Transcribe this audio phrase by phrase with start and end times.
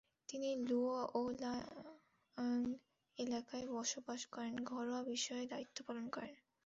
[0.29, 2.59] তিনি লুয়োয়াং
[3.17, 6.31] এলাকায় বসবাস করেন, ঘরোয়া বিষয়ে দায়িত্ব পালন করে।